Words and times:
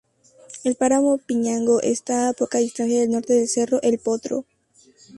El 0.63 0.73
páramo 0.73 1.19
Piñango 1.19 1.79
está 1.79 2.27
a 2.27 2.33
poca 2.33 2.57
distancia 2.57 3.03
al 3.03 3.11
norte 3.11 3.33
del 3.33 3.47
Cerro 3.47 3.79
el 3.83 3.99
Potro. 3.99 4.45